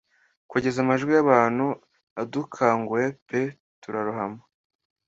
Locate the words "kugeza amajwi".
0.51-1.11